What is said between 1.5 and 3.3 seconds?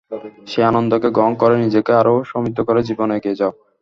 নিজেকে আরও সমৃদ্ধ করে জীবনে